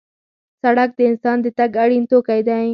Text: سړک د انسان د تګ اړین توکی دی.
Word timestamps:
سړک 0.61 0.89
د 0.97 0.99
انسان 1.09 1.37
د 1.41 1.47
تګ 1.57 1.71
اړین 1.83 2.03
توکی 2.11 2.41
دی. 2.47 2.65